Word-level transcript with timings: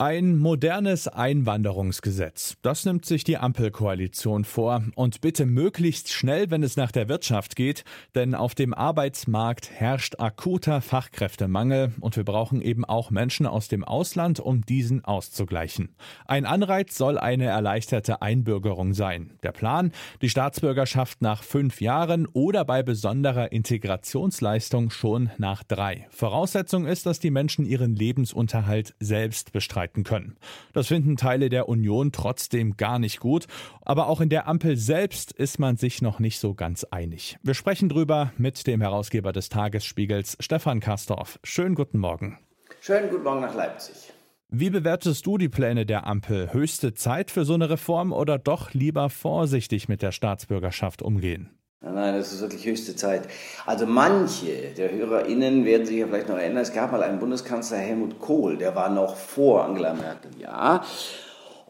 Ein 0.00 0.38
modernes 0.38 1.08
Einwanderungsgesetz. 1.08 2.56
Das 2.62 2.86
nimmt 2.86 3.04
sich 3.04 3.22
die 3.22 3.36
Ampelkoalition 3.36 4.46
vor. 4.46 4.82
Und 4.94 5.20
bitte 5.20 5.44
möglichst 5.44 6.08
schnell, 6.08 6.50
wenn 6.50 6.62
es 6.62 6.78
nach 6.78 6.90
der 6.90 7.10
Wirtschaft 7.10 7.54
geht. 7.54 7.84
Denn 8.14 8.34
auf 8.34 8.54
dem 8.54 8.72
Arbeitsmarkt 8.72 9.70
herrscht 9.70 10.18
akuter 10.18 10.80
Fachkräftemangel. 10.80 11.92
Und 12.00 12.16
wir 12.16 12.24
brauchen 12.24 12.62
eben 12.62 12.86
auch 12.86 13.10
Menschen 13.10 13.44
aus 13.44 13.68
dem 13.68 13.84
Ausland, 13.84 14.40
um 14.40 14.64
diesen 14.64 15.04
auszugleichen. 15.04 15.90
Ein 16.24 16.46
Anreiz 16.46 16.96
soll 16.96 17.18
eine 17.18 17.44
erleichterte 17.44 18.22
Einbürgerung 18.22 18.94
sein. 18.94 19.34
Der 19.42 19.52
Plan? 19.52 19.92
Die 20.22 20.30
Staatsbürgerschaft 20.30 21.20
nach 21.20 21.42
fünf 21.42 21.82
Jahren 21.82 22.26
oder 22.32 22.64
bei 22.64 22.82
besonderer 22.82 23.52
Integrationsleistung 23.52 24.88
schon 24.88 25.28
nach 25.36 25.62
drei. 25.62 26.06
Voraussetzung 26.08 26.86
ist, 26.86 27.04
dass 27.04 27.20
die 27.20 27.30
Menschen 27.30 27.66
ihren 27.66 27.94
Lebensunterhalt 27.94 28.94
selbst 28.98 29.52
bestreiten 29.52 29.89
bestreiten 29.90 30.04
können. 30.04 30.36
Das 30.72 30.88
finden 30.88 31.16
Teile 31.16 31.48
der 31.48 31.68
Union 31.68 32.12
trotzdem 32.12 32.76
gar 32.76 32.98
nicht 32.98 33.20
gut. 33.20 33.46
Aber 33.82 34.08
auch 34.08 34.20
in 34.20 34.28
der 34.28 34.46
Ampel 34.48 34.76
selbst 34.76 35.32
ist 35.32 35.58
man 35.58 35.76
sich 35.76 36.02
noch 36.02 36.18
nicht 36.18 36.38
so 36.38 36.54
ganz 36.54 36.84
einig. 36.84 37.38
Wir 37.42 37.54
sprechen 37.54 37.88
drüber 37.88 38.32
mit 38.36 38.66
dem 38.66 38.80
Herausgeber 38.80 39.32
des 39.32 39.48
Tagesspiegels, 39.48 40.36
Stefan 40.40 40.80
Kastorf. 40.80 41.38
Schönen 41.44 41.74
guten 41.74 41.98
Morgen. 41.98 42.38
Schönen 42.80 43.10
guten 43.10 43.24
Morgen 43.24 43.40
nach 43.40 43.54
Leipzig. 43.54 44.12
Wie 44.52 44.70
bewertest 44.70 45.26
du 45.26 45.38
die 45.38 45.48
Pläne 45.48 45.86
der 45.86 46.06
Ampel? 46.06 46.52
Höchste 46.52 46.92
Zeit 46.92 47.30
für 47.30 47.44
so 47.44 47.54
eine 47.54 47.70
Reform 47.70 48.12
oder 48.12 48.36
doch 48.36 48.74
lieber 48.74 49.08
vorsichtig 49.08 49.88
mit 49.88 50.02
der 50.02 50.10
Staatsbürgerschaft 50.10 51.02
umgehen? 51.02 51.50
Nein, 51.82 51.94
nein, 51.94 52.14
das 52.16 52.30
ist 52.30 52.42
wirklich 52.42 52.66
höchste 52.66 52.94
Zeit. 52.94 53.22
Also 53.64 53.86
manche 53.86 54.74
der 54.76 54.92
HörerInnen 54.92 55.64
werden 55.64 55.86
sich 55.86 55.96
ja 55.96 56.06
vielleicht 56.06 56.28
noch 56.28 56.36
erinnern, 56.36 56.62
es 56.62 56.74
gab 56.74 56.92
mal 56.92 57.02
einen 57.02 57.18
Bundeskanzler 57.18 57.78
Helmut 57.78 58.18
Kohl, 58.20 58.58
der 58.58 58.74
war 58.76 58.90
noch 58.90 59.16
vor 59.16 59.64
Angela 59.64 59.94
Merkel, 59.94 60.30
ja. 60.38 60.84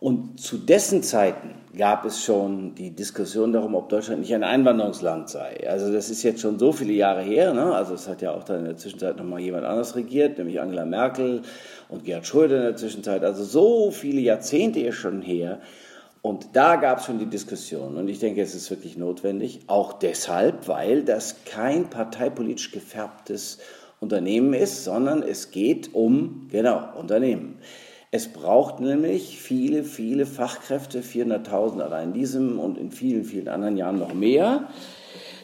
Und 0.01 0.41
zu 0.41 0.57
dessen 0.57 1.05
Zeiten 1.05 1.55
gab 1.77 2.05
es 2.07 2.25
schon 2.25 2.75
die 2.75 2.91
Diskussion 2.91 3.53
darum, 3.53 3.75
ob 3.75 3.91
Deutschland 3.91 4.23
nicht 4.23 4.35
ein 4.35 4.43
Einwanderungsland 4.43 5.29
sei. 5.29 5.69
Also 5.69 5.93
das 5.93 6.11
ist 6.11 6.23
jetzt 6.23 6.41
schon 6.41 6.59
so 6.59 6.73
viele 6.73 6.95
Jahre 6.95 7.21
her. 7.21 7.53
Ne? 7.53 7.75
Also 7.75 7.93
es 7.93 8.09
hat 8.09 8.23
ja 8.23 8.33
auch 8.33 8.43
dann 8.43 8.61
in 8.61 8.65
der 8.65 8.77
Zwischenzeit 8.79 9.19
nochmal 9.19 9.41
jemand 9.41 9.67
anders 9.67 9.95
regiert, 9.95 10.39
nämlich 10.39 10.59
Angela 10.59 10.87
Merkel 10.87 11.43
und 11.91 12.05
Gerhard 12.05 12.27
Schröder 12.27 12.57
in 12.57 12.63
der 12.63 12.77
Zwischenzeit. 12.77 13.23
Also 13.25 13.45
so 13.45 13.91
viele 13.91 14.23
Jahrzehnte 14.23 14.81
ist 14.81 14.97
schon 14.97 15.21
her. 15.21 15.61
Und 16.23 16.49
da 16.55 16.77
gab 16.77 16.99
es 16.99 17.07
schon 17.07 17.19
die 17.19 17.27
Diskussion. 17.27 17.97
Und 17.97 18.09
ich 18.09 18.19
denke, 18.19 18.43
es 18.43 18.55
ist 18.55 18.71
wirklich 18.71 18.97
notwendig, 18.97 19.61
auch 19.69 19.95
deshalb, 19.95 20.69
weil 20.69 21.03
das 21.03 21.45
kein 21.45 21.89
parteipolitisch 21.89 22.73
gefärbtes 22.73 23.59
Unternehmen 24.01 24.53
ist, 24.53 24.85
sondern 24.85 25.23
es 25.23 25.51
geht 25.51 25.95
um, 25.95 26.49
genau, 26.51 26.83
Unternehmen. 26.99 27.59
Es 28.11 28.29
braucht 28.29 28.81
nämlich 28.81 29.41
viele, 29.41 29.85
viele 29.85 30.27
Fachkräfte, 30.27 31.01
400.000 31.01 31.81
allein 31.81 32.09
in 32.09 32.15
diesem 32.15 32.59
und 32.59 32.77
in 32.77 32.91
vielen, 32.91 33.25
vielen 33.25 33.49
anderen 33.49 33.77
Jahren 33.77 33.99
noch 33.99 34.13
mehr 34.13 34.69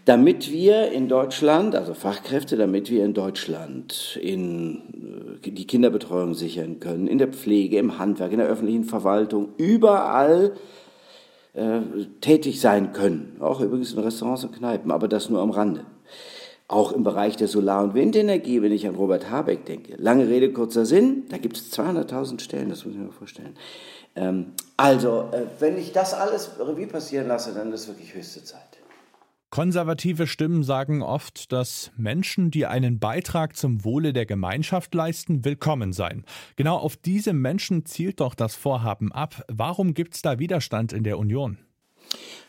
damit 0.06 0.52
wir 0.52 0.92
in 0.92 1.08
Deutschland, 1.08 1.74
also 1.74 1.92
Fachkräfte, 1.92 2.56
damit 2.56 2.90
wir 2.90 3.04
in 3.04 3.12
Deutschland 3.12 4.16
in 4.22 5.40
äh, 5.44 5.50
die 5.50 5.66
Kinderbetreuung 5.66 6.34
sichern 6.34 6.78
können, 6.78 7.08
in 7.08 7.18
der 7.18 7.28
Pflege, 7.28 7.78
im 7.78 7.98
Handwerk, 7.98 8.30
in 8.30 8.38
der 8.38 8.46
öffentlichen 8.46 8.84
Verwaltung, 8.84 9.48
überall 9.56 10.52
äh, 11.54 11.80
tätig 12.20 12.60
sein 12.60 12.92
können. 12.92 13.36
Auch 13.40 13.60
übrigens 13.60 13.92
in 13.92 13.98
Restaurants 13.98 14.44
und 14.44 14.56
Kneipen, 14.56 14.92
aber 14.92 15.08
das 15.08 15.28
nur 15.28 15.40
am 15.40 15.50
Rande. 15.50 15.84
Auch 16.68 16.92
im 16.92 17.02
Bereich 17.02 17.36
der 17.36 17.48
Solar- 17.48 17.82
und 17.82 17.94
Windenergie, 17.94 18.62
wenn 18.62 18.72
ich 18.72 18.86
an 18.86 18.94
Robert 18.94 19.28
Habeck 19.28 19.64
denke. 19.64 19.94
Lange 19.96 20.28
Rede, 20.28 20.52
kurzer 20.52 20.86
Sinn, 20.86 21.24
da 21.30 21.38
gibt 21.38 21.56
es 21.56 21.77
200.000 21.77 22.40
Stellen, 22.40 22.70
das 22.70 22.84
muss 22.84 22.94
ich 22.94 23.00
mir 23.00 23.10
vorstellen. 23.10 23.56
Ähm, 24.14 24.52
also, 24.77 25.30
äh, 25.32 25.46
wenn 25.58 25.77
ich 25.77 25.90
das 25.90 26.14
alles 26.14 26.61
Revue 26.61 26.86
passieren 26.86 27.27
lasse, 27.27 27.52
dann 27.52 27.72
ist 27.72 27.89
wirklich 27.89 28.14
höchste 28.14 28.45
Zeit. 28.45 28.86
Konservative 29.56 30.27
Stimmen 30.27 30.64
sagen 30.64 31.00
oft, 31.00 31.50
dass 31.50 31.90
Menschen, 31.96 32.50
die 32.50 32.67
einen 32.67 32.98
Beitrag 32.98 33.56
zum 33.56 33.86
Wohle 33.86 34.12
der 34.12 34.27
Gemeinschaft 34.27 34.94
leisten, 34.94 35.46
willkommen 35.46 35.94
seien. 35.94 36.27
Genau 36.56 36.77
auf 36.77 36.98
diese 36.98 37.33
Menschen 37.33 37.86
zielt 37.86 38.20
doch 38.20 38.34
das 38.34 38.55
Vorhaben 38.55 39.12
ab. 39.12 39.46
Warum 39.48 39.95
gibt 39.95 40.14
es 40.14 40.20
da 40.20 40.39
Widerstand 40.39 40.92
in 40.92 41.05
der 41.05 41.18
Union? 41.18 41.56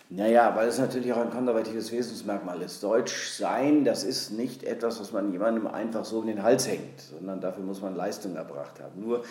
Naja, 0.09 0.53
weil 0.57 0.67
es 0.67 0.79
natürlich 0.79 1.13
auch 1.13 1.21
ein 1.21 1.29
konservatives 1.29 1.93
Wesensmerkmal 1.93 2.61
ist. 2.61 2.83
Deutsch 2.83 3.29
sein, 3.29 3.85
das 3.85 4.03
ist 4.03 4.31
nicht 4.31 4.63
etwas, 4.63 4.99
was 4.99 5.13
man 5.13 5.31
jemandem 5.31 5.65
einfach 5.65 6.03
so 6.03 6.19
in 6.19 6.27
den 6.27 6.43
Hals 6.43 6.67
hängt, 6.67 6.99
sondern 6.99 7.39
dafür 7.39 7.63
muss 7.63 7.81
man 7.81 7.95
Leistung 7.95 8.35
erbracht 8.35 8.81
haben. 8.81 8.99
Nur 8.99 9.23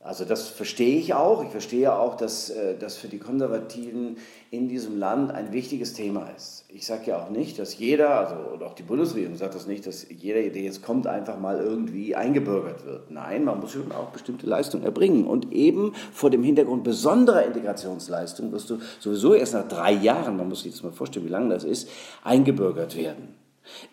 also 0.00 0.24
das 0.24 0.46
verstehe 0.48 0.96
ich 0.96 1.12
auch. 1.14 1.42
Ich 1.42 1.50
verstehe 1.50 1.92
auch, 1.92 2.16
dass 2.16 2.50
äh, 2.50 2.78
das 2.78 2.96
für 2.96 3.08
die 3.08 3.18
Konservativen 3.18 4.16
in 4.50 4.68
diesem 4.68 4.96
Land 4.96 5.32
ein 5.32 5.52
wichtiges 5.52 5.92
Thema 5.92 6.30
ist. 6.36 6.64
Ich 6.68 6.86
sage 6.86 7.10
ja 7.10 7.20
auch 7.20 7.30
nicht, 7.30 7.58
dass 7.58 7.76
jeder, 7.76 8.10
also 8.10 8.36
und 8.54 8.62
auch 8.62 8.74
die 8.74 8.84
Bundesregierung 8.84 9.34
sagt 9.36 9.56
das 9.56 9.66
nicht, 9.66 9.88
dass 9.88 10.06
jeder, 10.08 10.40
der 10.50 10.62
jetzt 10.62 10.84
kommt, 10.84 11.08
einfach 11.08 11.40
mal 11.40 11.58
irgendwie 11.58 12.14
eingebürgert 12.14 12.86
wird. 12.86 13.10
Nein, 13.10 13.44
man 13.44 13.58
muss 13.58 13.72
schon 13.72 13.90
auch 13.90 14.10
bestimmte 14.10 14.46
Leistungen 14.46 14.84
erbringen. 14.84 15.26
Und 15.26 15.52
eben 15.52 15.92
vor 16.12 16.30
dem 16.30 16.44
Hintergrund 16.44 16.84
besonderer 16.84 17.44
Integrationsleistung 17.44 18.52
wirst 18.52 18.70
du 18.70 18.78
sowieso 19.00 19.34
erst 19.34 19.54
nach 19.54 19.66
drei 19.66 19.92
Jahren, 19.92 20.36
man 20.36 20.48
muss 20.48 20.62
sich 20.62 20.72
das 20.72 20.84
mal 20.84 20.92
vorstellen, 20.92 21.26
wie 21.26 21.30
lange 21.30 21.52
das 21.52 21.64
ist, 21.64 21.88
eingebürgert 22.22 22.96
werden. 22.96 23.34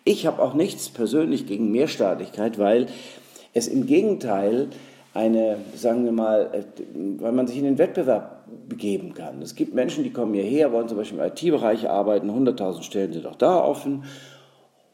Ich 0.04 0.24
habe 0.24 0.40
auch 0.40 0.54
nichts 0.54 0.88
persönlich 0.88 1.46
gegen 1.46 1.72
Mehrstaatlichkeit, 1.72 2.60
weil 2.60 2.86
es 3.54 3.66
im 3.66 3.86
Gegenteil 3.86 4.70
eine, 5.16 5.58
sagen 5.74 6.04
wir 6.04 6.12
mal, 6.12 6.50
äh, 6.52 6.62
weil 7.18 7.32
man 7.32 7.46
sich 7.46 7.58
in 7.58 7.64
den 7.64 7.78
Wettbewerb 7.78 8.44
begeben 8.68 9.14
kann. 9.14 9.42
Es 9.42 9.54
gibt 9.54 9.74
Menschen, 9.74 10.04
die 10.04 10.10
kommen 10.12 10.34
hierher, 10.34 10.72
wollen 10.72 10.88
zum 10.88 10.98
Beispiel 10.98 11.18
im 11.18 11.24
IT-Bereich 11.24 11.88
arbeiten, 11.88 12.30
100.000 12.30 12.82
Stellen 12.82 13.12
sind 13.12 13.26
auch 13.26 13.36
da 13.36 13.58
offen. 13.58 14.04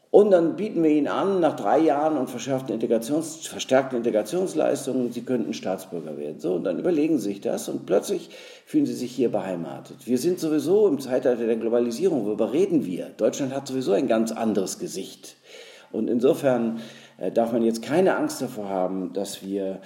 Und 0.09 0.29
dann 0.29 0.55
bieten 0.55 0.83
wir 0.83 0.91
ihnen 0.91 1.07
an, 1.07 1.39
nach 1.39 1.55
drei 1.55 1.79
Jahren 1.79 2.17
und 2.17 2.29
verschärften 2.29 2.71
Integrations, 2.75 3.47
verstärkten 3.47 3.97
Integrationsleistungen, 3.97 5.11
sie 5.11 5.23
könnten 5.23 5.55
Staatsbürger 5.55 6.19
werden. 6.19 6.39
So, 6.39 6.53
und 6.53 6.65
dann 6.65 6.77
überlegen 6.77 7.17
sie 7.17 7.29
sich 7.29 7.41
das 7.41 7.67
und 7.67 7.87
plötzlich 7.87 8.29
fühlen 8.67 8.85
sie 8.85 8.93
sich 8.93 9.11
hier 9.11 9.31
beheimatet. 9.31 10.05
Wir 10.05 10.19
sind 10.19 10.39
sowieso 10.39 10.87
im 10.87 10.99
Zeitalter 10.99 11.47
der 11.47 11.55
Globalisierung, 11.55 12.27
worüber 12.27 12.53
reden 12.53 12.85
wir? 12.85 13.07
Deutschland 13.17 13.55
hat 13.55 13.67
sowieso 13.67 13.93
ein 13.93 14.07
ganz 14.07 14.31
anderes 14.31 14.77
Gesicht. 14.77 15.35
Und 15.91 16.07
insofern 16.11 16.81
äh, 17.17 17.31
darf 17.31 17.51
man 17.51 17.63
jetzt 17.63 17.81
keine 17.81 18.15
Angst 18.15 18.39
davor 18.39 18.69
haben, 18.69 19.13
dass 19.13 19.41
wir 19.41 19.79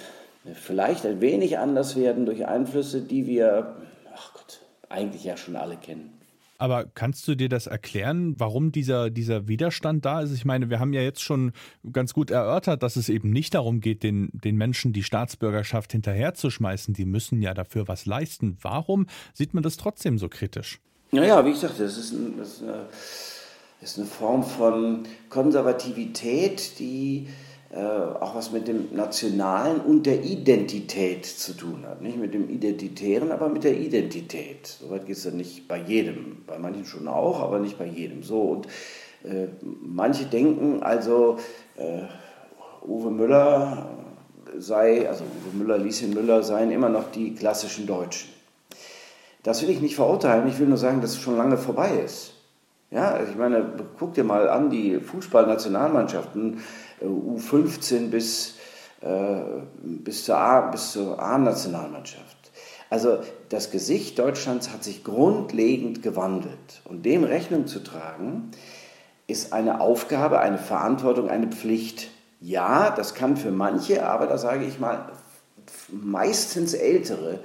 vielleicht 0.53 1.05
ein 1.05 1.21
wenig 1.21 1.57
anders 1.57 1.95
werden 1.95 2.25
durch 2.25 2.45
Einflüsse, 2.45 3.01
die 3.01 3.25
wir, 3.27 3.75
ach 4.13 4.33
Gott, 4.33 4.61
eigentlich 4.89 5.23
ja 5.23 5.37
schon 5.37 5.55
alle 5.55 5.77
kennen. 5.77 6.17
Aber 6.59 6.85
kannst 6.85 7.27
du 7.27 7.35
dir 7.35 7.49
das 7.49 7.67
erklären, 7.67 8.35
warum 8.39 8.71
dieser, 8.71 9.09
dieser 9.09 9.47
Widerstand 9.47 10.05
da 10.05 10.21
ist? 10.21 10.31
Ich 10.31 10.43
meine, 10.43 10.69
wir 10.69 10.79
haben 10.79 10.91
ja 10.91 11.01
jetzt 11.01 11.21
schon 11.21 11.51
ganz 11.91 12.13
gut 12.13 12.31
erörtert, 12.31 12.81
dass 12.81 12.95
es 12.95 13.09
eben 13.09 13.29
nicht 13.29 13.53
darum 13.53 13.79
geht, 13.79 14.01
den, 14.01 14.29
den 14.33 14.57
Menschen 14.57 14.91
die 14.91 15.03
Staatsbürgerschaft 15.03 15.91
hinterherzuschmeißen. 15.91 16.95
Die 16.95 17.05
müssen 17.05 17.41
ja 17.41 17.53
dafür 17.53 17.87
was 17.87 18.07
leisten. 18.07 18.57
Warum 18.61 19.05
sieht 19.33 19.53
man 19.53 19.61
das 19.61 19.77
trotzdem 19.77 20.17
so 20.17 20.29
kritisch? 20.29 20.79
Naja, 21.11 21.45
wie 21.45 21.51
ich 21.51 21.57
sagte, 21.57 21.83
das 21.83 21.97
ist, 21.97 22.11
ein, 22.11 22.37
das 22.37 22.53
ist, 22.53 22.63
eine, 22.63 22.85
das 23.79 23.91
ist 23.91 23.97
eine 23.99 24.07
Form 24.07 24.43
von 24.43 25.03
Konservativität, 25.29 26.79
die 26.79 27.27
äh, 27.69 27.79
auch 27.79 28.33
was 28.33 28.51
mit 28.51 28.67
dem 28.67 28.95
Nationalen 28.95 29.81
und 29.81 30.05
der 30.05 30.23
Identität 30.23 31.25
zu 31.25 31.53
tun 31.53 31.85
hat. 31.85 32.01
Nicht 32.01 32.17
mit 32.17 32.33
dem 32.33 32.49
Identitären, 32.49 33.31
aber 33.31 33.49
mit 33.49 33.65
der 33.65 33.77
Identität. 33.77 34.67
Soweit 34.67 35.05
geht 35.05 35.17
es 35.17 35.23
dann 35.23 35.35
nicht 35.35 35.67
bei 35.67 35.77
jedem, 35.77 36.43
bei 36.47 36.57
manchen 36.57 36.85
schon 36.85 37.09
auch, 37.09 37.41
aber 37.41 37.59
nicht 37.59 37.77
bei 37.77 37.85
jedem. 37.85 38.23
So 38.23 38.41
und 38.41 38.67
äh, 39.23 39.47
manche 39.61 40.25
denken 40.25 40.81
also, 40.81 41.39
äh, 41.75 42.03
Uwe 42.87 43.11
Müller 43.11 43.89
sei, 44.57 45.07
also 45.09 45.25
Uwe 45.25 45.57
Müller, 45.57 45.77
Lieschen 45.77 46.13
Müller 46.13 46.43
seien 46.43 46.71
immer 46.71 46.89
noch 46.89 47.11
die 47.11 47.35
klassischen 47.35 47.85
Deutschen. 47.85 48.29
Das 49.43 49.61
will 49.61 49.69
ich 49.69 49.81
nicht 49.81 49.95
verurteilen, 49.95 50.47
ich 50.47 50.59
will 50.59 50.67
nur 50.67 50.77
sagen, 50.77 51.01
dass 51.01 51.11
es 51.11 51.19
schon 51.19 51.37
lange 51.37 51.57
vorbei 51.57 51.99
ist. 52.03 52.36
Ja, 52.89 53.19
ich 53.21 53.35
meine, 53.35 53.73
guck 53.99 54.13
dir 54.13 54.23
mal 54.23 54.47
an, 54.49 54.69
die 54.69 54.99
Fußballnationalmannschaften 54.99 56.61
äh, 57.01 57.05
U15 57.05 58.09
bis, 58.09 58.55
äh, 59.01 59.41
bis 59.81 60.23
zur 60.23 60.37
A-Nationalmannschaft. 60.37 62.37
Also 62.89 63.19
das 63.49 63.71
Gesicht 63.71 64.17
Deutschlands 64.19 64.71
hat 64.71 64.81
sich 64.83 65.03
grundlegend 65.03 66.01
gewandelt. 66.01 66.81
Und 66.85 67.05
dem 67.05 67.25
Rechnung 67.25 67.67
zu 67.67 67.83
tragen, 67.83 68.51
ist 69.27 69.51
eine 69.51 69.81
Aufgabe, 69.81 70.39
eine 70.39 70.57
Verantwortung, 70.57 71.29
eine 71.29 71.47
Pflicht. 71.47 72.09
Ja, 72.39 72.91
das 72.91 73.13
kann 73.13 73.35
für 73.35 73.51
manche, 73.51 74.07
aber 74.07 74.27
da 74.27 74.37
sage 74.37 74.63
ich 74.63 74.79
mal, 74.79 75.11
meistens 75.89 76.73
Ältere 76.73 77.41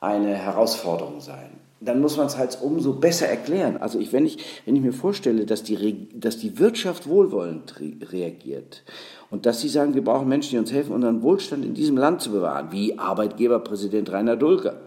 eine 0.00 0.36
Herausforderung 0.36 1.20
sein. 1.20 1.50
Dann 1.84 2.00
muss 2.00 2.16
man 2.16 2.26
es 2.26 2.36
halt 2.36 2.58
umso 2.60 2.94
besser 2.94 3.26
erklären. 3.26 3.76
Also 3.76 3.98
ich, 3.98 4.12
wenn, 4.12 4.26
ich, 4.26 4.38
wenn 4.64 4.76
ich 4.76 4.82
mir 4.82 4.92
vorstelle, 4.92 5.46
dass 5.46 5.62
die, 5.62 6.08
dass 6.14 6.38
die 6.38 6.58
Wirtschaft 6.58 7.08
wohlwollend 7.08 7.80
re 7.80 7.92
reagiert 8.10 8.84
und 9.30 9.46
dass 9.46 9.60
sie 9.60 9.68
sagen, 9.68 9.94
wir 9.94 10.04
brauchen 10.04 10.28
Menschen, 10.28 10.50
die 10.50 10.58
uns 10.58 10.72
helfen, 10.72 10.92
unseren 10.92 11.22
Wohlstand 11.22 11.64
in 11.64 11.74
diesem 11.74 11.96
Land 11.96 12.22
zu 12.22 12.30
bewahren, 12.30 12.68
wie 12.70 12.98
Arbeitgeberpräsident 12.98 14.10
Rainer 14.12 14.36
Dulker, 14.36 14.80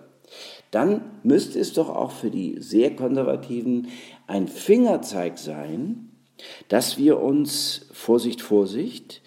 dann 0.72 1.02
müsste 1.24 1.60
es 1.60 1.74
doch 1.74 1.90
auch 1.90 2.12
für 2.12 2.30
die 2.30 2.58
sehr 2.60 2.96
Konservativen 2.96 3.88
ein 4.28 4.48
Fingerzeig 4.48 5.38
sein, 5.38 6.10
dass 6.68 6.98
wir 6.98 7.22
uns, 7.22 7.88
Vorsicht, 7.94 8.42
Vorsicht, 8.42 9.22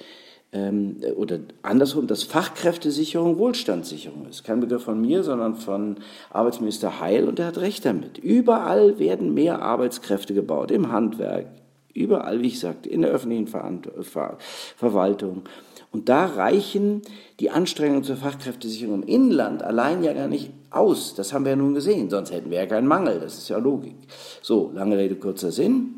ähm, 0.53 0.97
oder 1.17 1.41
andersrum, 1.63 2.07
dass 2.07 2.23
Fachkräftesicherung 2.23 3.39
Wohlstandssicherung 3.39 4.27
ist. 4.29 4.45
Kein 4.45 4.61
Begriff 4.61 4.85
von 4.85 5.01
mir, 5.01 5.23
sondern 5.23 5.57
von 5.57 5.97
Arbeitsminister 6.31 7.01
Heil 7.01 7.29
und 7.29 7.39
er 7.39 7.47
hat 7.47 7.59
recht 7.59 7.85
damit. 7.85 8.19
Überall 8.19 8.99
werden 8.99 9.35
mehr 9.35 9.61
Arbeitskräfte 9.61 10.35
gebaut, 10.35 10.71
im 10.71 10.91
Handwerk, 10.91 11.47
überall, 11.93 12.41
wie 12.41 12.49
ich 12.49 12.61
sagte, 12.61 12.89
in 12.89 13.03
der 13.03 13.11
öffentlichen 13.11 13.47
Ver 13.47 14.39
Verwaltung. 14.77 15.43
Und 15.91 16.09
da 16.11 16.27
reichen 16.27 17.03
die 17.41 17.51
Anstrengungen 17.51 18.05
zur 18.05 18.17
Fachkräftesicherung 18.17 19.03
im 19.03 19.09
Inland 19.09 19.63
allein 19.63 20.03
ja 20.05 20.13
gar 20.13 20.29
nicht 20.29 20.51
aus. 20.71 21.15
Das 21.15 21.33
haben 21.33 21.45
wir 21.45 21.51
ja 21.51 21.57
nun 21.57 21.75
gesehen, 21.75 22.11
sonst 22.11 22.31
hätten 22.31 22.51
wir 22.51 22.59
ja 22.59 22.67
keinen 22.67 22.87
Mangel. 22.87 23.21
Das 23.21 23.39
ist 23.39 23.49
ja 23.49 23.57
Logik. 23.59 23.97
So, 24.43 24.71
lange 24.75 24.99
Rede, 24.99 25.15
kurzer 25.15 25.51
Sinn. 25.51 25.98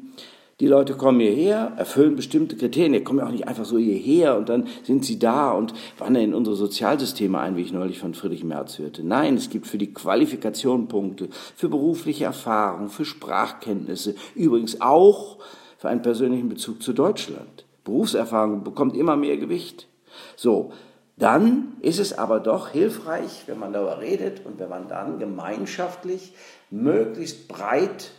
Die 0.60 0.66
Leute 0.66 0.94
kommen 0.94 1.20
hierher, 1.20 1.72
erfüllen 1.76 2.16
bestimmte 2.16 2.54
Kriterien. 2.54 2.92
Die 2.92 3.02
kommen 3.02 3.20
ja 3.20 3.26
auch 3.26 3.30
nicht 3.30 3.48
einfach 3.48 3.64
so 3.64 3.78
hierher 3.78 4.36
und 4.36 4.50
dann 4.50 4.68
sind 4.82 5.06
sie 5.06 5.18
da 5.18 5.52
und 5.52 5.72
wandern 5.96 6.22
in 6.22 6.34
unsere 6.34 6.54
Sozialsysteme 6.54 7.38
ein, 7.38 7.56
wie 7.56 7.62
ich 7.62 7.72
neulich 7.72 7.98
von 7.98 8.12
Friedrich 8.12 8.44
Merz 8.44 8.78
hörte. 8.78 9.02
Nein, 9.02 9.36
es 9.36 9.48
gibt 9.48 9.66
für 9.66 9.78
die 9.78 9.94
Qualifikation 9.94 10.86
Punkte, 10.86 11.28
für 11.56 11.70
berufliche 11.70 12.24
Erfahrung, 12.24 12.90
für 12.90 13.06
Sprachkenntnisse, 13.06 14.14
übrigens 14.34 14.82
auch 14.82 15.38
für 15.78 15.88
einen 15.88 16.02
persönlichen 16.02 16.50
Bezug 16.50 16.82
zu 16.82 16.92
Deutschland. 16.92 17.64
Berufserfahrung 17.84 18.62
bekommt 18.62 18.94
immer 18.94 19.16
mehr 19.16 19.38
Gewicht. 19.38 19.88
So, 20.36 20.72
dann 21.16 21.76
ist 21.80 21.98
es 21.98 22.16
aber 22.16 22.38
doch 22.38 22.68
hilfreich, 22.68 23.44
wenn 23.46 23.58
man 23.58 23.72
darüber 23.72 24.00
redet 24.00 24.44
und 24.44 24.58
wenn 24.58 24.68
man 24.68 24.88
dann 24.88 25.18
gemeinschaftlich 25.18 26.34
möglichst 26.70 27.48
breit 27.48 28.10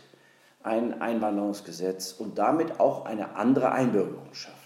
ein 0.64 1.00
Einwanderungsgesetz 1.00 2.12
und 2.12 2.38
damit 2.38 2.80
auch 2.80 3.04
eine 3.04 3.36
andere 3.36 3.72
Einbürgerung 3.72 4.32
schafft. 4.32 4.62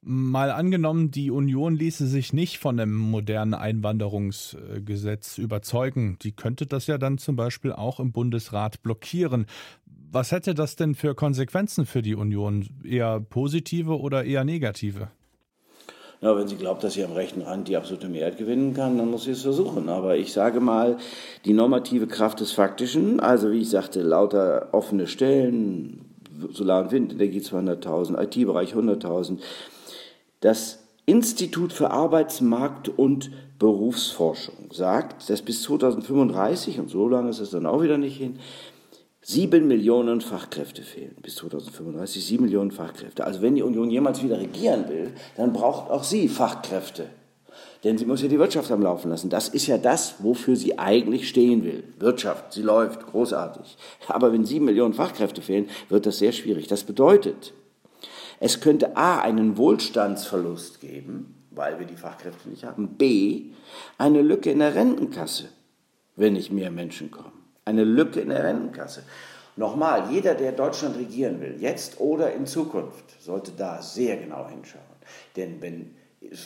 Mal 0.00 0.50
angenommen, 0.50 1.10
die 1.10 1.30
Union 1.30 1.74
ließe 1.74 2.06
sich 2.06 2.32
nicht 2.32 2.58
von 2.58 2.78
einem 2.78 2.96
modernen 2.96 3.54
Einwanderungsgesetz 3.54 5.38
überzeugen. 5.38 6.18
Die 6.22 6.32
könnte 6.32 6.66
das 6.66 6.86
ja 6.86 6.98
dann 6.98 7.18
zum 7.18 7.36
Beispiel 7.36 7.72
auch 7.72 7.98
im 7.98 8.12
Bundesrat 8.12 8.82
blockieren. 8.82 9.46
Was 10.10 10.32
hätte 10.32 10.54
das 10.54 10.76
denn 10.76 10.94
für 10.94 11.14
Konsequenzen 11.14 11.84
für 11.84 12.00
die 12.00 12.14
Union? 12.14 12.66
Eher 12.84 13.20
positive 13.20 13.98
oder 13.98 14.24
eher 14.24 14.44
negative? 14.44 15.10
Na, 16.20 16.36
wenn 16.36 16.48
sie 16.48 16.56
glaubt, 16.56 16.82
dass 16.82 16.94
sie 16.94 17.04
am 17.04 17.12
rechten 17.12 17.42
Rand 17.42 17.68
die 17.68 17.76
absolute 17.76 18.08
Mehrheit 18.08 18.38
gewinnen 18.38 18.74
kann, 18.74 18.98
dann 18.98 19.10
muss 19.10 19.24
sie 19.24 19.30
es 19.30 19.42
versuchen. 19.42 19.88
Aber 19.88 20.16
ich 20.16 20.32
sage 20.32 20.58
mal, 20.58 20.96
die 21.44 21.52
normative 21.52 22.08
Kraft 22.08 22.40
des 22.40 22.50
Faktischen, 22.50 23.20
also 23.20 23.52
wie 23.52 23.60
ich 23.60 23.70
sagte, 23.70 24.02
lauter 24.02 24.68
offene 24.72 25.06
Stellen, 25.06 26.04
Solar- 26.52 26.82
und 26.82 26.92
Windenergie 26.92 27.40
200.000, 27.40 28.20
IT-Bereich 28.20 28.74
100.000, 28.74 29.38
das 30.40 30.80
Institut 31.06 31.72
für 31.72 31.90
Arbeitsmarkt 31.90 32.88
und 32.88 33.30
Berufsforschung 33.58 34.70
sagt, 34.72 35.30
dass 35.30 35.42
bis 35.42 35.62
2035, 35.62 36.80
und 36.80 36.90
so 36.90 37.08
lange 37.08 37.30
ist 37.30 37.40
es 37.40 37.50
dann 37.50 37.66
auch 37.66 37.82
wieder 37.82 37.96
nicht 37.96 38.16
hin, 38.16 38.38
Sieben 39.30 39.68
Millionen 39.68 40.22
Fachkräfte 40.22 40.80
fehlen 40.80 41.14
bis 41.20 41.34
2035, 41.34 42.24
sieben 42.24 42.44
Millionen 42.44 42.70
Fachkräfte. 42.70 43.26
Also 43.26 43.42
wenn 43.42 43.56
die 43.56 43.62
Union 43.62 43.90
jemals 43.90 44.22
wieder 44.22 44.40
regieren 44.40 44.88
will, 44.88 45.12
dann 45.36 45.52
braucht 45.52 45.90
auch 45.90 46.02
sie 46.02 46.30
Fachkräfte. 46.30 47.10
Denn 47.84 47.98
sie 47.98 48.06
muss 48.06 48.22
ja 48.22 48.28
die 48.28 48.38
Wirtschaft 48.38 48.72
am 48.72 48.80
Laufen 48.80 49.10
lassen. 49.10 49.28
Das 49.28 49.50
ist 49.50 49.66
ja 49.66 49.76
das, 49.76 50.14
wofür 50.20 50.56
sie 50.56 50.78
eigentlich 50.78 51.28
stehen 51.28 51.62
will. 51.62 51.84
Wirtschaft, 51.98 52.54
sie 52.54 52.62
läuft, 52.62 53.04
großartig. 53.04 53.76
Aber 54.06 54.32
wenn 54.32 54.46
sieben 54.46 54.64
Millionen 54.64 54.94
Fachkräfte 54.94 55.42
fehlen, 55.42 55.68
wird 55.90 56.06
das 56.06 56.20
sehr 56.20 56.32
schwierig. 56.32 56.66
Das 56.66 56.84
bedeutet, 56.84 57.52
es 58.40 58.62
könnte 58.62 58.96
A, 58.96 59.20
einen 59.20 59.58
Wohlstandsverlust 59.58 60.80
geben, 60.80 61.34
weil 61.50 61.78
wir 61.78 61.86
die 61.86 61.96
Fachkräfte 61.96 62.48
nicht 62.48 62.64
haben. 62.64 62.96
B, 62.96 63.50
eine 63.98 64.22
Lücke 64.22 64.50
in 64.50 64.60
der 64.60 64.74
Rentenkasse, 64.74 65.50
wenn 66.16 66.32
nicht 66.32 66.50
mehr 66.50 66.70
Menschen 66.70 67.10
kommen 67.10 67.37
eine 67.68 67.84
Lücke 67.84 68.20
in 68.20 68.30
der 68.30 68.44
Rentenkasse. 68.44 69.02
Nochmal, 69.56 70.10
jeder, 70.10 70.34
der 70.34 70.52
Deutschland 70.52 70.96
regieren 70.96 71.40
will, 71.40 71.56
jetzt 71.58 72.00
oder 72.00 72.32
in 72.32 72.46
Zukunft, 72.46 73.04
sollte 73.20 73.52
da 73.56 73.82
sehr 73.82 74.16
genau 74.16 74.48
hinschauen. 74.48 74.84
Denn 75.36 75.60
wenn, 75.60 75.94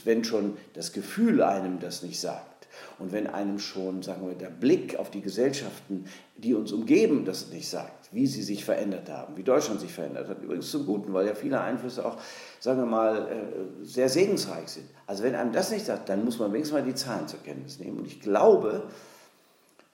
wenn 0.04 0.24
schon 0.24 0.56
das 0.74 0.92
Gefühl 0.92 1.42
einem 1.42 1.78
das 1.78 2.02
nicht 2.02 2.18
sagt 2.18 2.66
und 2.98 3.12
wenn 3.12 3.26
einem 3.26 3.58
schon, 3.58 4.02
sagen 4.02 4.26
wir, 4.26 4.34
der 4.34 4.48
Blick 4.48 4.98
auf 4.98 5.10
die 5.10 5.20
Gesellschaften, 5.20 6.06
die 6.36 6.54
uns 6.54 6.72
umgeben, 6.72 7.24
das 7.24 7.50
nicht 7.50 7.68
sagt, 7.68 8.08
wie 8.12 8.26
sie 8.26 8.42
sich 8.42 8.64
verändert 8.64 9.10
haben, 9.10 9.36
wie 9.36 9.42
Deutschland 9.42 9.80
sich 9.80 9.92
verändert 9.92 10.28
hat, 10.28 10.42
übrigens 10.42 10.70
zum 10.70 10.86
Guten, 10.86 11.12
weil 11.12 11.26
ja 11.26 11.34
viele 11.34 11.60
Einflüsse 11.60 12.04
auch, 12.04 12.16
sagen 12.60 12.80
wir 12.80 12.86
mal, 12.86 13.28
äh, 13.28 13.84
sehr 13.84 14.08
segensreich 14.08 14.68
sind. 14.68 14.86
Also 15.06 15.22
wenn 15.22 15.34
einem 15.34 15.52
das 15.52 15.70
nicht 15.70 15.84
sagt, 15.84 16.08
dann 16.08 16.24
muss 16.24 16.38
man 16.38 16.52
wenigstens 16.52 16.78
mal 16.78 16.84
die 16.84 16.94
Zahlen 16.94 17.28
zur 17.28 17.42
Kenntnis 17.42 17.78
nehmen. 17.78 17.98
Und 17.98 18.06
ich 18.06 18.20
glaube, 18.20 18.84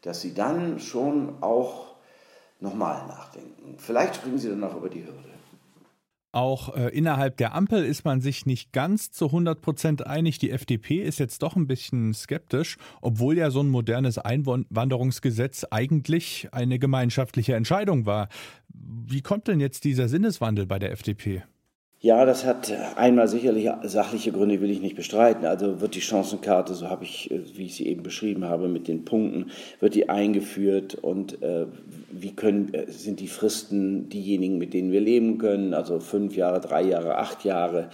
dass 0.02 0.20
sie 0.20 0.34
dann 0.34 0.78
schon 0.80 1.42
auch 1.42 1.94
nochmal 2.60 3.06
nachdenken. 3.06 3.76
Vielleicht 3.78 4.16
springen 4.16 4.38
sie 4.38 4.48
dann 4.48 4.64
auch 4.64 4.76
über 4.76 4.88
die 4.88 5.04
Hürde. 5.04 5.28
Auch 6.30 6.76
äh, 6.76 6.88
innerhalb 6.90 7.38
der 7.38 7.54
Ampel 7.54 7.84
ist 7.84 8.04
man 8.04 8.20
sich 8.20 8.44
nicht 8.44 8.72
ganz 8.72 9.10
zu 9.10 9.26
100 9.26 9.62
Prozent 9.62 10.06
einig. 10.06 10.38
Die 10.38 10.50
FDP 10.50 11.02
ist 11.02 11.18
jetzt 11.18 11.42
doch 11.42 11.56
ein 11.56 11.66
bisschen 11.66 12.12
skeptisch, 12.12 12.76
obwohl 13.00 13.38
ja 13.38 13.50
so 13.50 13.60
ein 13.60 13.68
modernes 13.68 14.18
Einwanderungsgesetz 14.18 15.64
eigentlich 15.70 16.48
eine 16.52 16.78
gemeinschaftliche 16.78 17.54
Entscheidung 17.54 18.04
war. 18.04 18.28
Wie 18.68 19.22
kommt 19.22 19.48
denn 19.48 19.58
jetzt 19.58 19.84
dieser 19.84 20.08
Sinneswandel 20.08 20.66
bei 20.66 20.78
der 20.78 20.92
FDP? 20.92 21.44
Ja, 22.00 22.24
das 22.24 22.44
hat 22.44 22.72
einmal 22.94 23.26
sicherlich 23.26 23.68
sachliche 23.82 24.30
Gründe, 24.30 24.60
will 24.60 24.70
ich 24.70 24.80
nicht 24.80 24.94
bestreiten. 24.94 25.44
Also 25.44 25.80
wird 25.80 25.96
die 25.96 26.00
Chancenkarte, 26.00 26.74
so 26.74 26.88
habe 26.88 27.02
ich, 27.02 27.28
äh, 27.32 27.40
wie 27.56 27.66
ich 27.66 27.74
sie 27.74 27.88
eben 27.88 28.04
beschrieben 28.04 28.44
habe, 28.44 28.68
mit 28.68 28.86
den 28.86 29.04
Punkten, 29.04 29.50
wird 29.80 29.96
die 29.96 30.08
eingeführt 30.08 30.94
und 30.94 31.42
äh, 31.42 31.66
wie 32.12 32.36
können, 32.36 32.72
äh, 32.72 32.88
sind 32.88 33.18
die 33.18 33.26
Fristen 33.26 34.08
diejenigen, 34.10 34.58
mit 34.58 34.74
denen 34.74 34.92
wir 34.92 35.00
leben 35.00 35.38
können, 35.38 35.74
also 35.74 35.98
fünf 35.98 36.36
Jahre, 36.36 36.60
drei 36.60 36.82
Jahre, 36.82 37.16
acht 37.16 37.44
Jahre. 37.44 37.90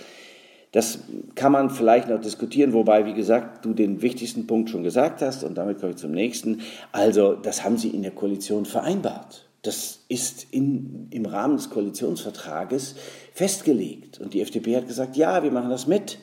Das 0.72 0.98
kann 1.34 1.52
man 1.52 1.70
vielleicht 1.70 2.10
noch 2.10 2.20
diskutieren, 2.20 2.74
wobei, 2.74 3.06
wie 3.06 3.14
gesagt, 3.14 3.64
du 3.64 3.72
den 3.72 4.02
wichtigsten 4.02 4.46
Punkt 4.46 4.68
schon 4.68 4.82
gesagt 4.82 5.22
hast 5.22 5.44
und 5.44 5.56
damit 5.56 5.78
komme 5.78 5.92
ich 5.92 5.98
zum 5.98 6.10
nächsten. 6.10 6.60
Also, 6.92 7.34
das 7.34 7.64
haben 7.64 7.78
sie 7.78 7.88
in 7.88 8.02
der 8.02 8.10
Koalition 8.10 8.66
vereinbart. 8.66 9.46
Das 9.64 10.00
ist 10.08 10.46
in, 10.50 11.08
im 11.10 11.24
Rahmen 11.24 11.56
des 11.56 11.70
Koalitionsvertrages 11.70 12.96
festgelegt. 13.32 14.20
Und 14.20 14.34
die 14.34 14.42
FDP 14.42 14.76
hat 14.76 14.86
gesagt, 14.86 15.16
ja, 15.16 15.42
wir 15.42 15.50
machen 15.50 15.70
das 15.70 15.86
mit. 15.86 16.18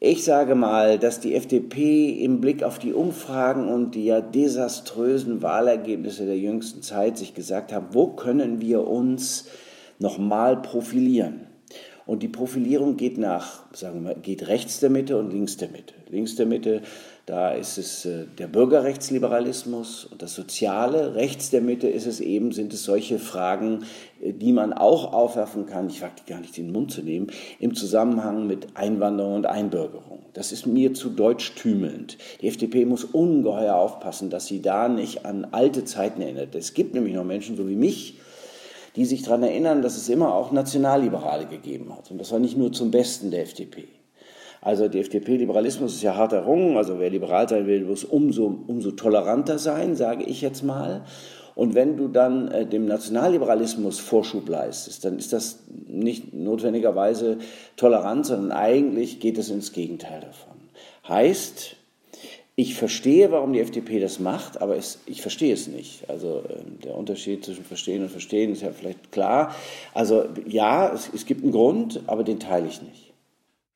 Ich 0.00 0.24
sage 0.24 0.56
mal, 0.56 0.98
dass 0.98 1.20
die 1.20 1.34
FDP 1.34 2.10
im 2.24 2.40
Blick 2.40 2.64
auf 2.64 2.78
die 2.80 2.94
Umfragen 2.94 3.68
und 3.68 3.94
die 3.94 4.06
ja 4.06 4.20
desaströsen 4.20 5.42
Wahlergebnisse 5.42 6.26
der 6.26 6.38
jüngsten 6.38 6.82
Zeit 6.82 7.18
sich 7.18 7.34
gesagt 7.34 7.72
haben, 7.72 7.88
wo 7.92 8.08
können 8.08 8.60
wir 8.60 8.88
uns 8.88 9.44
nochmal 10.00 10.60
profilieren? 10.60 11.51
Und 12.06 12.22
die 12.22 12.28
Profilierung 12.28 12.96
geht 12.96 13.18
nach, 13.18 13.62
sagen 13.72 14.04
wir, 14.04 14.14
geht 14.14 14.48
rechts 14.48 14.80
der 14.80 14.90
Mitte 14.90 15.18
und 15.18 15.32
links 15.32 15.56
der 15.56 15.68
Mitte. 15.68 15.94
Links 16.10 16.34
der 16.34 16.46
Mitte 16.46 16.82
da 17.24 17.52
ist 17.52 17.78
es 17.78 18.04
äh, 18.04 18.24
der 18.38 18.48
Bürgerrechtsliberalismus 18.48 20.06
und 20.06 20.22
das 20.22 20.34
Soziale. 20.34 21.14
Rechts 21.14 21.50
der 21.50 21.60
Mitte 21.60 21.86
ist 21.86 22.06
es 22.06 22.18
eben, 22.18 22.50
sind 22.50 22.74
es 22.74 22.82
solche 22.82 23.20
Fragen, 23.20 23.84
äh, 24.20 24.32
die 24.32 24.52
man 24.52 24.72
auch 24.72 25.12
aufwerfen 25.12 25.66
kann, 25.66 25.88
ich 25.88 26.02
wage 26.02 26.14
die 26.18 26.30
gar 26.30 26.40
nicht 26.40 26.58
in 26.58 26.66
den 26.66 26.72
Mund 26.72 26.90
zu 26.90 27.02
nehmen, 27.02 27.28
im 27.60 27.74
Zusammenhang 27.74 28.48
mit 28.48 28.76
Einwanderung 28.76 29.36
und 29.36 29.46
Einbürgerung. 29.46 30.18
Das 30.32 30.50
ist 30.50 30.66
mir 30.66 30.94
zu 30.94 31.10
deutschtümelnd. 31.10 32.18
Die 32.40 32.48
FDP 32.48 32.86
muss 32.86 33.04
ungeheuer 33.04 33.76
aufpassen, 33.76 34.28
dass 34.28 34.46
sie 34.46 34.60
da 34.60 34.88
nicht 34.88 35.24
an 35.24 35.46
alte 35.52 35.84
Zeiten 35.84 36.22
erinnert. 36.22 36.56
Es 36.56 36.74
gibt 36.74 36.94
nämlich 36.94 37.14
noch 37.14 37.24
Menschen, 37.24 37.56
so 37.56 37.68
wie 37.68 37.76
mich, 37.76 38.18
die 38.96 39.04
sich 39.04 39.22
daran 39.22 39.42
erinnern, 39.42 39.82
dass 39.82 39.96
es 39.96 40.08
immer 40.08 40.34
auch 40.34 40.52
Nationalliberale 40.52 41.46
gegeben 41.46 41.94
hat. 41.96 42.10
Und 42.10 42.18
das 42.18 42.32
war 42.32 42.38
nicht 42.38 42.56
nur 42.56 42.72
zum 42.72 42.90
Besten 42.90 43.30
der 43.30 43.42
FDP. 43.42 43.84
Also 44.60 44.88
die 44.88 45.00
FDP-Liberalismus 45.00 45.94
ist 45.94 46.02
ja 46.02 46.14
hart 46.14 46.32
errungen. 46.32 46.76
Also 46.76 46.98
wer 46.98 47.10
liberal 47.10 47.48
sein 47.48 47.66
will, 47.66 47.84
muss 47.84 48.04
umso, 48.04 48.46
umso 48.66 48.92
toleranter 48.92 49.58
sein, 49.58 49.96
sage 49.96 50.24
ich 50.24 50.40
jetzt 50.40 50.62
mal. 50.62 51.04
Und 51.54 51.74
wenn 51.74 51.96
du 51.96 52.08
dann 52.08 52.48
äh, 52.48 52.66
dem 52.66 52.86
Nationalliberalismus 52.86 53.98
Vorschub 53.98 54.48
leistest, 54.48 55.04
dann 55.04 55.18
ist 55.18 55.32
das 55.32 55.64
nicht 55.86 56.32
notwendigerweise 56.32 57.38
tolerant, 57.76 58.26
sondern 58.26 58.52
eigentlich 58.52 59.20
geht 59.20 59.36
es 59.36 59.50
ins 59.50 59.72
Gegenteil 59.72 60.20
davon. 60.20 60.54
Heißt, 61.08 61.76
Ich 62.54 62.74
verstehe, 62.74 63.32
warum 63.32 63.54
die 63.54 63.60
FDP 63.60 63.98
das 63.98 64.20
macht, 64.20 64.60
aber 64.60 64.76
es, 64.76 65.00
ich 65.06 65.22
verstehe 65.22 65.54
es 65.54 65.68
nicht. 65.68 66.08
Also 66.10 66.44
äh, 66.48 66.84
der 66.84 66.96
Unterschied 66.96 67.44
zwischen 67.44 67.64
Verstehen 67.64 68.02
und 68.02 68.10
Verstehen 68.10 68.52
ist 68.52 68.60
ja 68.60 68.72
vielleicht 68.72 69.10
klar. 69.10 69.54
Also 69.94 70.26
ja, 70.46 70.92
es, 70.92 71.10
es 71.14 71.24
gibt 71.24 71.42
einen 71.42 71.52
Grund, 71.52 72.02
aber 72.06 72.24
den 72.24 72.40
teile 72.40 72.68
ich 72.68 72.82
nicht. 72.82 73.12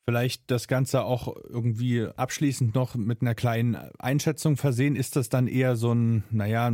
Vielleicht 0.04 0.50
das 0.50 0.68
Ganze 0.68 1.04
auch 1.04 1.35
irgendwie 1.49 2.06
abschließend 2.16 2.75
noch 2.75 2.95
mit 2.95 3.23
einer 3.23 3.35
kleinen 3.35 3.76
Einschätzung 3.99 4.56
versehen. 4.56 4.95
Ist 4.95 5.16
das 5.16 5.30
dann 5.30 5.49
eher 5.49 5.75
so 5.75 5.92
ein, 5.92 6.23
naja, 6.30 6.73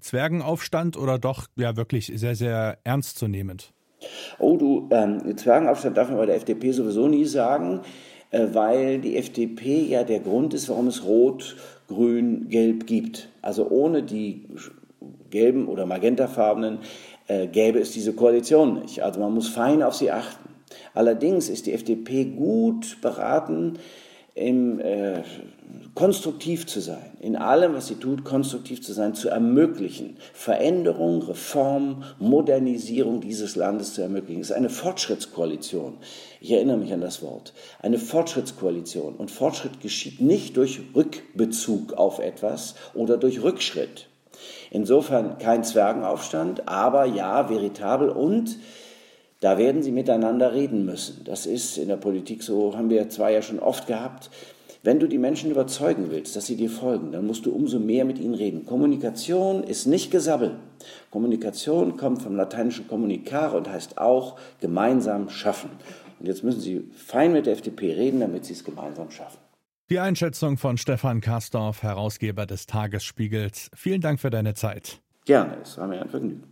Zwergenaufstand 0.00 0.96
oder 0.96 1.18
doch 1.18 1.46
ja 1.54 1.76
wirklich 1.76 2.10
sehr, 2.14 2.34
sehr 2.34 2.78
ernstzunehmend? 2.82 3.72
Oh, 4.38 4.56
du, 4.56 4.88
ähm, 4.90 5.36
Zwergenaufstand 5.36 5.96
darf 5.96 6.08
man 6.08 6.16
bei 6.16 6.26
der 6.26 6.36
FDP 6.36 6.72
sowieso 6.72 7.06
nie 7.06 7.24
sagen. 7.24 7.82
Äh, 8.32 8.48
weil 8.52 8.98
die 8.98 9.16
FDP 9.16 9.82
ja 9.82 10.02
der 10.02 10.20
Grund 10.20 10.54
ist, 10.54 10.68
warum 10.68 10.88
es 10.88 11.04
Rot, 11.04 11.56
Grün, 11.86 12.48
Gelb 12.48 12.86
gibt. 12.86 13.28
Also 13.42 13.68
ohne 13.68 14.02
die 14.02 14.46
gelben 15.30 15.68
oder 15.68 15.86
magentafarbenen 15.86 16.78
äh, 17.28 17.46
gäbe 17.46 17.78
es 17.78 17.92
diese 17.92 18.14
Koalition 18.14 18.80
nicht. 18.80 19.02
Also 19.02 19.20
man 19.20 19.32
muss 19.34 19.48
fein 19.48 19.82
auf 19.82 19.94
sie 19.94 20.10
achten. 20.10 20.48
Allerdings 20.94 21.48
ist 21.48 21.66
die 21.66 21.72
FDP 21.72 22.24
gut 22.24 23.00
beraten, 23.02 23.74
im, 24.34 24.80
äh, 24.80 25.22
konstruktiv 25.94 26.66
zu 26.66 26.80
sein, 26.80 27.12
in 27.20 27.36
allem, 27.36 27.74
was 27.74 27.88
sie 27.88 27.96
tut, 27.96 28.24
konstruktiv 28.24 28.82
zu 28.82 28.92
sein, 28.92 29.14
zu 29.14 29.28
ermöglichen, 29.28 30.16
Veränderung, 30.32 31.22
Reform, 31.22 32.04
Modernisierung 32.18 33.20
dieses 33.20 33.56
Landes 33.56 33.94
zu 33.94 34.02
ermöglichen. 34.02 34.40
Es 34.40 34.50
ist 34.50 34.56
eine 34.56 34.70
Fortschrittskoalition. 34.70 35.98
Ich 36.40 36.50
erinnere 36.50 36.78
mich 36.78 36.92
an 36.92 37.02
das 37.02 37.22
Wort. 37.22 37.52
Eine 37.80 37.98
Fortschrittskoalition. 37.98 39.16
Und 39.16 39.30
Fortschritt 39.30 39.80
geschieht 39.80 40.20
nicht 40.20 40.56
durch 40.56 40.80
Rückbezug 40.94 41.92
auf 41.94 42.18
etwas 42.18 42.74
oder 42.94 43.18
durch 43.18 43.42
Rückschritt. 43.42 44.08
Insofern 44.70 45.36
kein 45.38 45.62
Zwergenaufstand, 45.62 46.68
aber 46.68 47.04
ja, 47.04 47.50
veritabel 47.50 48.08
und 48.08 48.56
da 49.42 49.58
werden 49.58 49.82
sie 49.82 49.90
miteinander 49.90 50.54
reden 50.54 50.84
müssen. 50.84 51.24
Das 51.24 51.46
ist 51.46 51.76
in 51.76 51.88
der 51.88 51.96
Politik 51.96 52.44
so, 52.44 52.76
haben 52.76 52.90
wir 52.90 53.08
zwei 53.08 53.32
ja 53.32 53.42
schon 53.42 53.58
oft 53.58 53.88
gehabt. 53.88 54.30
Wenn 54.84 55.00
du 55.00 55.08
die 55.08 55.18
Menschen 55.18 55.50
überzeugen 55.50 56.06
willst, 56.10 56.36
dass 56.36 56.46
sie 56.46 56.56
dir 56.56 56.70
folgen, 56.70 57.10
dann 57.10 57.26
musst 57.26 57.44
du 57.44 57.52
umso 57.52 57.80
mehr 57.80 58.04
mit 58.04 58.20
ihnen 58.20 58.34
reden. 58.34 58.66
Kommunikation 58.66 59.64
ist 59.64 59.86
nicht 59.86 60.12
Gesabbel. 60.12 60.56
Kommunikation 61.10 61.96
kommt 61.96 62.22
vom 62.22 62.36
lateinischen 62.36 62.86
communicare 62.86 63.56
und 63.56 63.68
heißt 63.68 63.98
auch 63.98 64.38
gemeinsam 64.60 65.28
schaffen. 65.28 65.70
Und 66.20 66.26
jetzt 66.26 66.44
müssen 66.44 66.60
sie 66.60 66.88
fein 66.94 67.32
mit 67.32 67.46
der 67.46 67.54
FDP 67.54 67.94
reden, 67.94 68.20
damit 68.20 68.44
sie 68.44 68.52
es 68.52 68.62
gemeinsam 68.62 69.10
schaffen. 69.10 69.38
Die 69.90 69.98
Einschätzung 69.98 70.56
von 70.56 70.78
Stefan 70.78 71.20
Karsdorf, 71.20 71.82
Herausgeber 71.82 72.46
des 72.46 72.66
Tagesspiegels. 72.66 73.70
Vielen 73.74 74.00
Dank 74.00 74.20
für 74.20 74.30
deine 74.30 74.54
Zeit. 74.54 75.00
Gerne, 75.24 75.56
es 75.62 75.76
war 75.78 75.88
mir 75.88 76.00
ein 76.00 76.08
Vergnügen. 76.08 76.51